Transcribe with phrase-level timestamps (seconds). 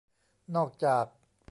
[0.55, 1.05] นอกจาก